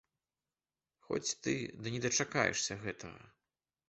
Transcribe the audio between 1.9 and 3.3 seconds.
не дачакаешся гэтага.